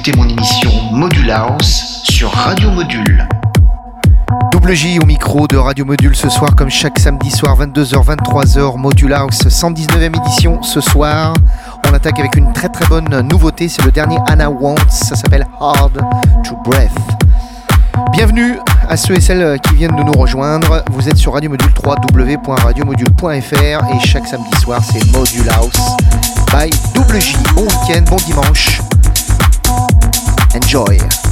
[0.00, 3.28] écoutez mon émission Module House sur Radio Module.
[4.50, 8.78] Double J au micro de Radio Module ce soir, comme chaque samedi soir, 22h, 23h,
[8.78, 11.34] Module House, 119e édition ce soir.
[11.86, 15.46] On attaque avec une très très bonne nouveauté, c'est le dernier Anna Wants, ça s'appelle
[15.60, 16.00] Hard
[16.44, 16.96] to Breath.
[18.12, 18.58] Bienvenue
[18.88, 20.82] à ceux et celles qui viennent de nous rejoindre.
[20.92, 25.78] Vous êtes sur Radio Module 3 www.radiomodule.fr et chaque samedi soir c'est Module House
[26.52, 27.36] by Double J.
[27.54, 28.80] Bon week-end, bon dimanche.
[30.52, 31.29] Enjoy.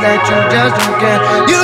[0.00, 1.20] that you just don't care.
[1.52, 1.59] You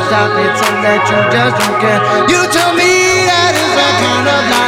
[0.00, 0.34] stop.
[0.38, 2.00] it, something that you just don't care.
[2.30, 4.63] You tell me that is the kind of life.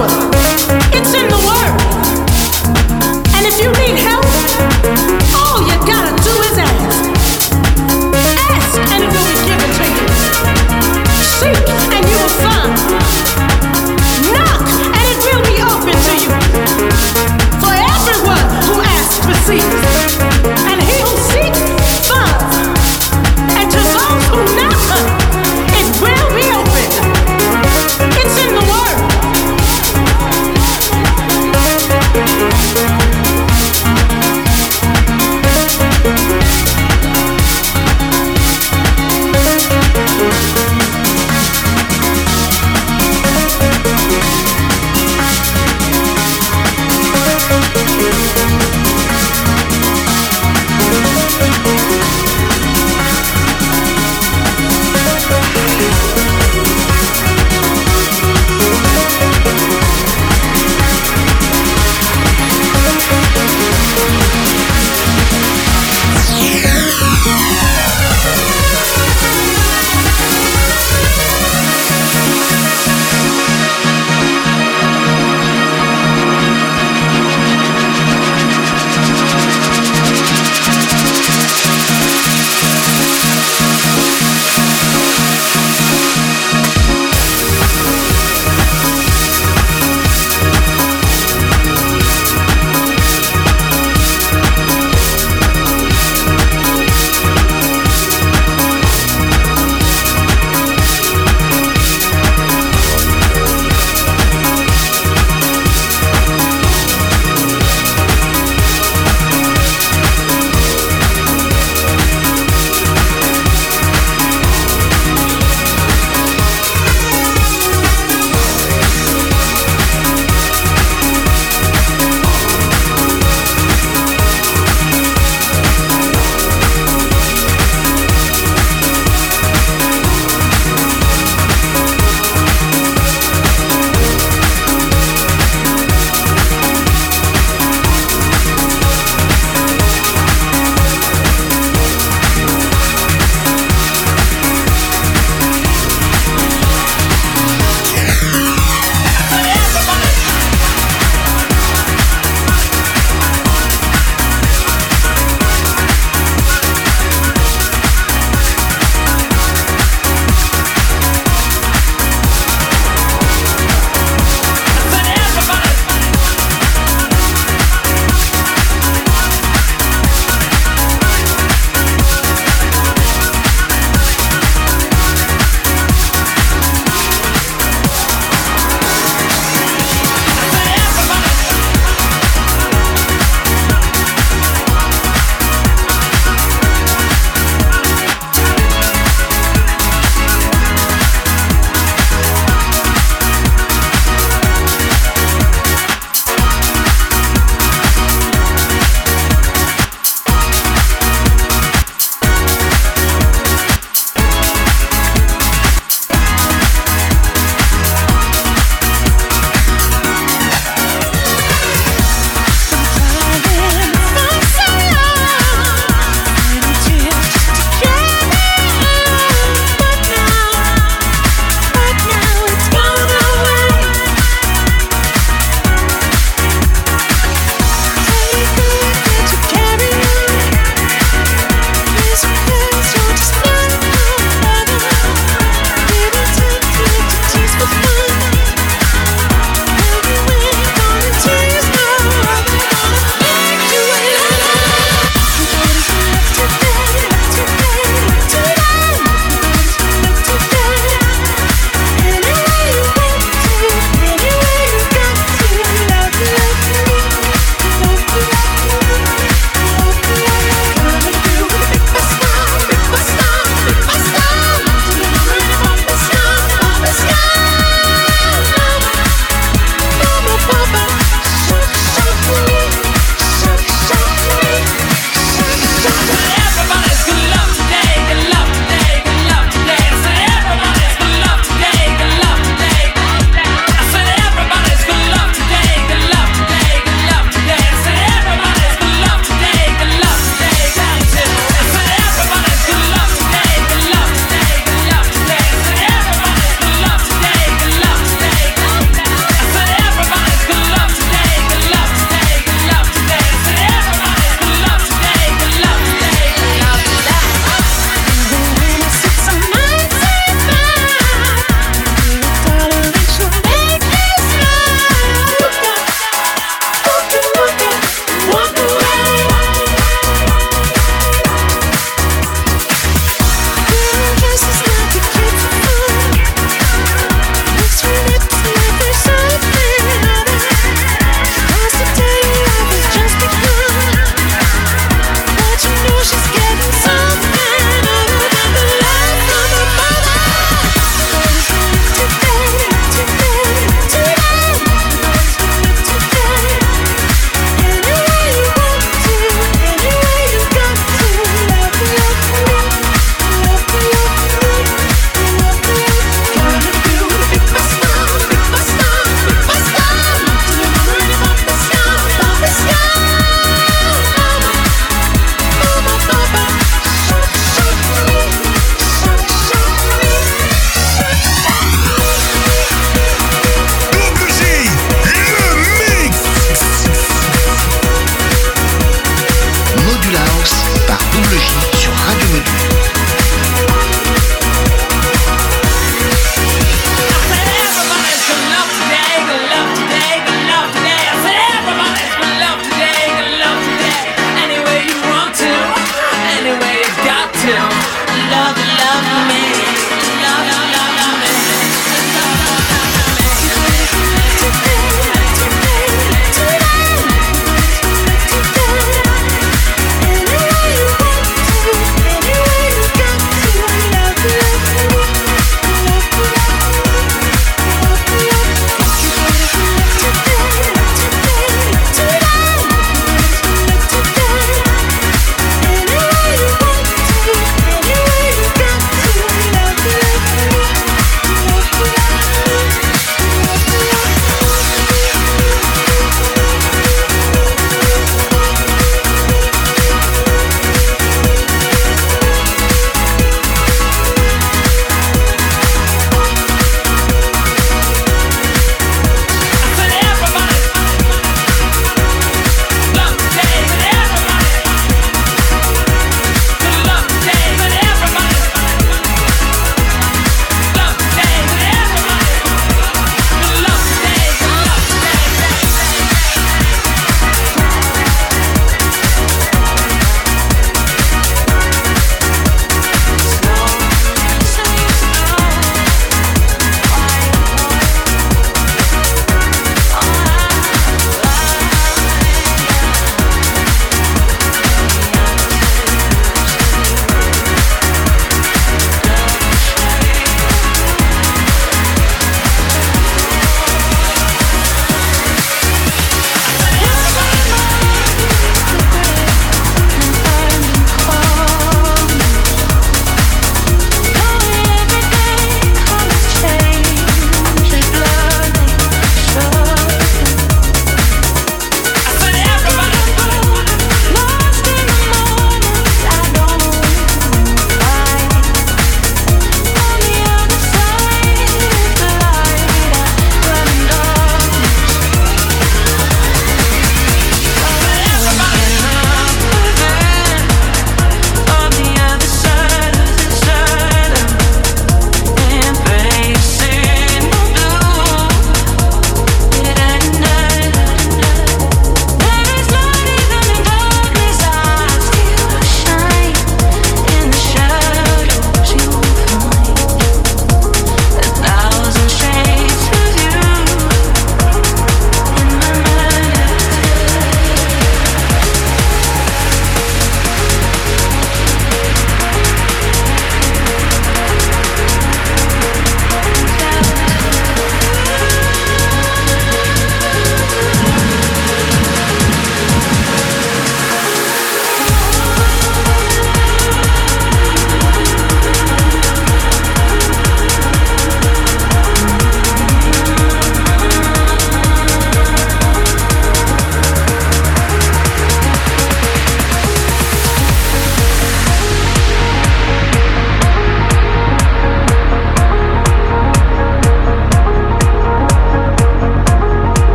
[0.00, 0.30] gospel.
[0.96, 1.76] It's in the word.
[3.36, 4.19] And if you need help,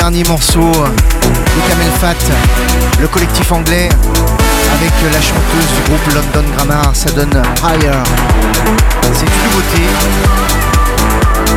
[0.00, 2.14] dernier morceau de Camel Fat,
[3.02, 3.90] le collectif anglais,
[4.74, 8.02] avec la chanteuse du groupe London Grammar, ça donne Higher.
[9.12, 9.82] C'est une nouveauté.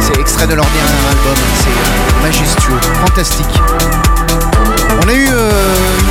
[0.02, 3.62] C'est extrait de leur dernier album, c'est majestueux, fantastique.
[5.02, 5.50] On a eu euh,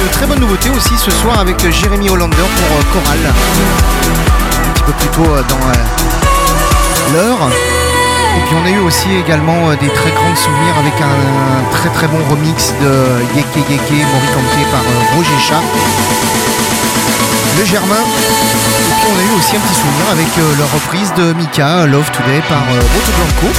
[0.03, 3.18] une très bonne nouveauté aussi ce soir avec Jérémy Hollander pour euh, Choral.
[3.28, 7.51] Un petit peu plus tôt euh, dans l'heure.
[8.37, 12.07] Et puis on a eu aussi également des très grands souvenirs avec un, très très
[12.09, 14.83] bon remix de Yeke Yeke Moricante par
[15.16, 15.62] Roger Chat.
[17.59, 17.95] Le Germain.
[17.95, 20.28] Et puis on a eu aussi un petit souvenir avec
[20.59, 23.53] leur reprise de Mika, Love Today par Boto Blanco.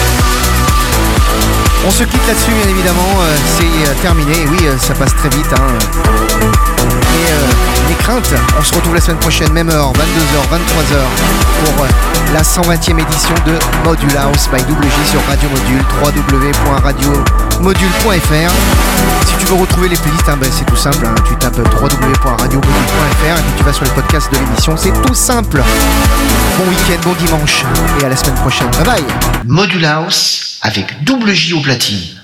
[1.86, 3.02] On se quitte là-dessus, bien évidemment.
[3.22, 4.34] Euh, c'est euh, terminé.
[4.50, 5.54] Oui, euh, ça passe très vite.
[5.54, 5.78] Hein.
[7.88, 10.98] Les craintes, on se retrouve la semaine prochaine, même heure, 22h, 23h,
[11.76, 11.86] pour
[12.34, 13.54] la 120e édition de
[13.84, 18.52] Module House by WJ sur Radio Module, www.radiomodule.fr.
[19.28, 21.06] Si tu veux retrouver les playlists, hein, ben, c'est tout simple.
[21.06, 21.14] Hein.
[21.28, 24.76] tu tapes www.radiomodule.fr et puis tu vas sur le podcast de l'émission.
[24.78, 25.62] C'est tout simple.
[26.58, 27.64] Bon week-end, bon dimanche
[28.02, 28.70] et à la semaine prochaine.
[28.72, 29.04] Bye bye.
[29.46, 32.04] Module House avec double J au platine.